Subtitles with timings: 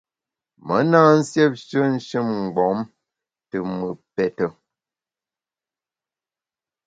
[0.65, 2.77] Me na nsiêpshe nshin-mgbom
[3.49, 4.45] te mùt pète.